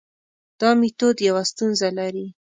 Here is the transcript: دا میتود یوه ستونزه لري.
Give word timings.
دا 0.59 0.69
میتود 0.79 1.17
یوه 1.27 1.43
ستونزه 1.51 1.89
لري. 1.97 2.27